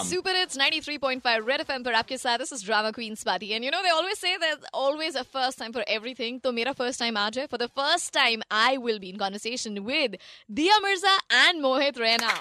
[0.00, 3.64] Um, Super it's 93.5 Red FM par aapke saath this is Drama Queen Swati, and
[3.64, 6.40] you know they always say there's always a first time for everything.
[6.40, 7.48] to mera first time Ajay.
[7.48, 10.16] for the first time i will be in conversation with
[10.52, 12.34] Dia Mirza and Mohit Raina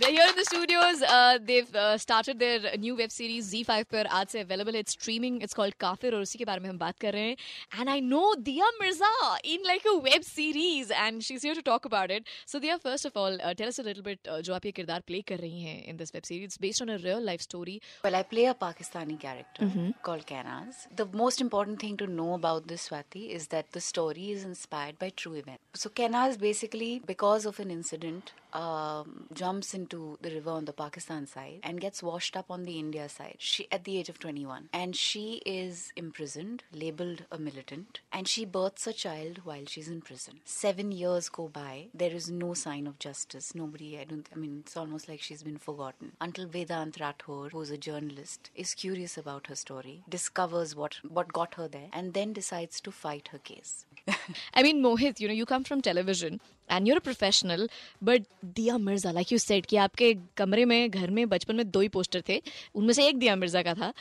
[0.00, 1.02] they're here in the studios.
[1.02, 4.74] Uh, they've uh, started their new web series ZEE5 Per ad se available.
[4.74, 5.40] It's streaming.
[5.42, 6.12] It's called Kafir.
[6.12, 7.36] और usi ke बारे mein hum baat कर
[7.78, 9.10] And I know Dia Mirza
[9.42, 12.26] in like a web series and she's here to talk about it.
[12.46, 15.02] So Dia, first of all, uh, tell us a little bit uh, जो आप ये
[15.06, 16.44] play kar rahi hain in this web series.
[16.44, 17.80] It's based on a real life story.
[18.04, 19.90] Well, I play a Pakistani character mm-hmm.
[20.02, 20.86] called Kanaz.
[20.94, 24.98] The most important thing to know about this Swati is that the story is inspired
[24.98, 25.62] by true events.
[25.74, 31.26] So Kanaz basically, because of an incident um, jumps into the river on the Pakistan
[31.26, 33.36] side and gets washed up on the India side.
[33.38, 38.44] She at the age of 21, and she is imprisoned, labeled a militant, and she
[38.44, 40.40] births a child while she's in prison.
[40.44, 41.88] Seven years go by.
[41.94, 43.54] There is no sign of justice.
[43.54, 43.98] Nobody.
[43.98, 44.28] I don't.
[44.34, 48.74] I mean, it's almost like she's been forgotten until Vedant Rathore, who's a journalist, is
[48.74, 53.28] curious about her story, discovers what what got her there, and then decides to fight
[53.32, 53.86] her case.
[54.54, 57.66] I mean, Mohit, you know, you come from television and you're a professional,
[58.00, 58.22] but
[58.54, 61.88] Dia Mirza, like you said, कि आपके कमरे में घर में बचपन में दो ही
[61.88, 62.40] poster थे
[62.74, 63.92] उनमें से एक दिया मिर्जा का था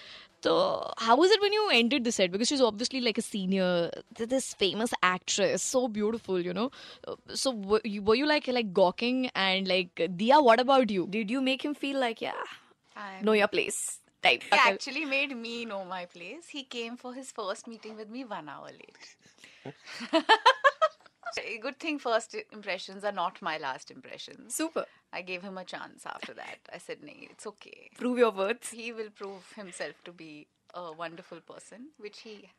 [0.43, 0.55] तो
[0.99, 4.25] how was it when you entered the set because she is obviously like a senior
[4.25, 6.69] this famous actress so beautiful you know
[7.35, 11.65] so were you like like gawking and like Dia what about you did you make
[11.65, 12.43] him feel like yeah
[13.23, 13.79] no your place
[14.23, 14.43] Type.
[14.51, 16.47] He actually made me know my place.
[16.49, 19.15] He came for his first meeting with me one hour late.
[21.39, 24.55] A Good thing first impressions are not my last impressions.
[24.55, 26.59] super I gave him a chance after that.
[26.73, 27.89] I said, nee, it's okay.
[27.95, 32.49] prove your worth He will prove himself to be a wonderful person, which he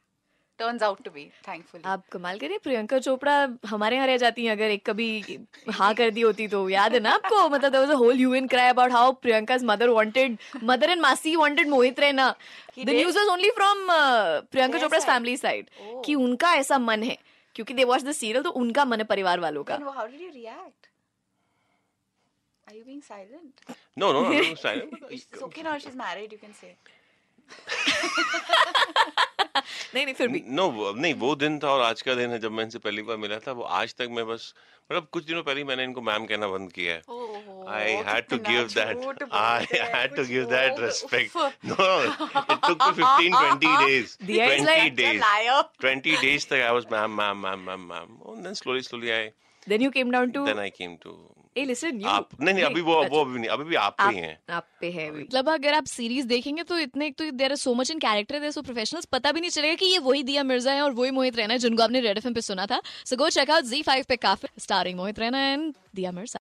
[0.58, 4.52] turns out to be thankfully आप कमाल करिए प्रियंका चोपड़ा हमारे यहाँ रह जाती हैं
[4.52, 5.38] अगर एक कभी
[5.78, 8.46] हाँ कर दी होती तो याद है ना आपको मतलब there was a whole hue
[8.48, 12.34] cry about how Priyanka's mother wanted mother and मासी wanted Mohit Raina
[12.78, 15.70] the news was only from Priyanka Chopra family side
[16.04, 17.16] कि उनका ऐसा मन है
[17.54, 20.30] क्योंकि दे वॉच द सीरियल तो उनका मन है परिवार वालों का how did you
[20.34, 20.88] react
[22.66, 23.60] Are you being silent?
[23.96, 24.92] No, no, I'm not silent.
[25.10, 25.78] it's okay now.
[25.78, 26.32] She's married.
[26.32, 26.74] You can say.
[29.94, 32.52] नहीं नहीं फिर भी नो नहीं वो दिन था और आज का दिन है जब
[32.52, 34.52] मैं इनसे पहली बार मिला था वो आज तक मैं बस
[34.90, 37.00] मतलब कुछ दिनों पहले मैंने इनको मैम कहना बंद किया है
[37.72, 43.02] I had to give that I had to give that respect no it took me
[43.02, 45.22] 15 20 days 20 days
[45.84, 49.28] 20 days तक I was ma'am ma'am ma'am ma'am ma'am and then slowly slowly I
[49.66, 51.16] then you came down to then I came to
[51.56, 54.08] hey listen you आप नहीं नहीं अभी वो वो अभी नहीं अभी भी आप पे
[54.08, 57.54] ही हैं। आप पे है मतलब अगर आप सीरीज़ देखेंगे तो इतने एक तो there
[57.56, 60.42] so much in character there so professionals पता भी नहीं चलेगा कि ये वही दिया
[60.44, 63.16] मिर्ज़ा है और वही मोहित रैना है जिनको आपने रेड एफएम पे सुना था। So
[63.16, 66.36] go check out Zee five पे काफ़ी स्टारिंग मोहित रैना एंड दिया मिर्ज़ा।